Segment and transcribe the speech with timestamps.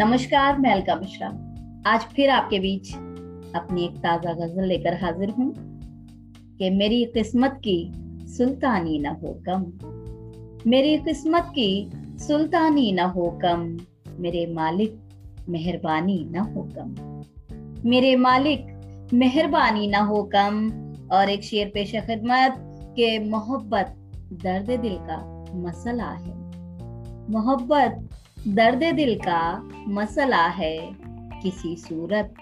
[0.00, 1.26] नमस्कार, मैं अलका मिश्रा।
[1.86, 2.94] आज फिर आपके बीच
[3.54, 5.54] अपनी एक ताज़ा गज़ल लेकर हाजिर हूँ
[6.58, 7.92] कि मेरी किस्मत की
[8.26, 9.66] सुल्तानी न हो कम।
[10.70, 13.78] मेरी किस्मत की सुल्तानी न हो कम।
[14.18, 15.00] मेरे मालिक
[15.48, 16.94] मेहरबानी न हो कम।
[17.88, 18.66] मेरे मालिक
[19.14, 20.70] मेहरबानी न हो कम।
[21.12, 22.54] और एक शेर पेश खिदमत
[22.96, 23.94] के, मोहब्बत
[24.32, 26.34] दर्द दिल का मसला है।
[27.30, 28.08] मोहब्बत
[28.48, 30.96] दर्द दिल का मसला है
[31.42, 32.34] किसी सूरत,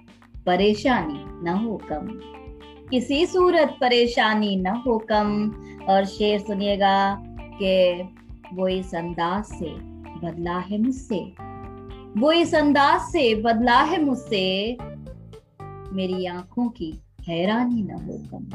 [0.47, 2.09] परेशानी न हो कम।
[2.91, 5.51] किसी सूरत, परेशानी न हो कम।
[5.88, 8.02] और शेर सुनिएगा कि
[8.55, 9.74] वो इस अंदाज से
[10.27, 11.34] बदला है मुझसे।
[12.21, 14.77] वो इस अंदाज से बदला है मुझसे,
[15.93, 18.49] मेरी आँखों की हैरानी न हो कम।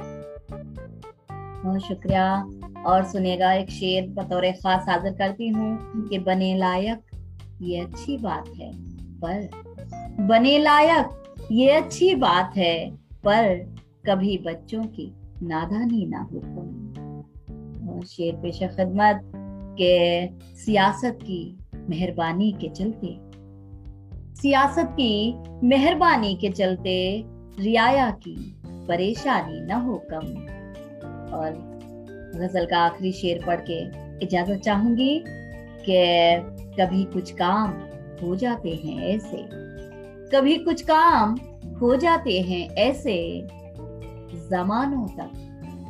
[1.64, 2.50] बहुत शुक्रिया।
[2.86, 7.02] और सुनेगा एक शेर बतौर खास हाजिर करती हूँ कि बने लायक
[7.64, 8.72] ये अच्छी बात है,
[9.20, 9.50] पर
[10.20, 12.90] बने लायक, ये अच्छी बात है,
[13.26, 13.58] पर
[14.06, 15.12] कभी बच्चों की
[15.44, 16.40] नादानी ना हो
[17.94, 19.32] और शेर पेशा खदमत
[19.82, 21.58] के सियासत की
[21.90, 23.18] मेहरबानी के चलते,
[24.42, 26.96] सियासत की मेहरबानी के चलते
[27.60, 28.36] रियाया की
[28.88, 30.28] परेशानी न हो कम।
[31.34, 31.52] और
[32.36, 33.80] गज़ल का आखिरी शेर पढ़ के
[34.26, 35.24] इजाज़त चाहूँगी
[35.86, 37.70] कि कभी कुछ काम
[38.24, 39.48] हो जाते हैं ऐसे।
[40.30, 41.36] कभी कुछ काम
[41.82, 43.48] हो जाते हैं ऐसे
[44.50, 45.32] जमानों तक,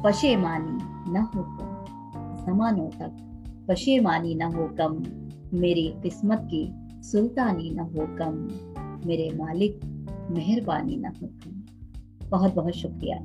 [0.05, 0.79] पशेमानी
[1.11, 1.85] न हो कम।
[2.45, 3.11] जमानों तक,
[3.67, 5.03] पशेमानी न हो कम।
[5.59, 6.73] मेरी किस्मत की
[7.03, 8.47] सुल्तानी न हो कम।
[9.07, 9.79] मेरे मालिक
[10.31, 11.63] मेहरबानी न हो कम।
[12.29, 13.17] बहुत बहुत शुक्रिया।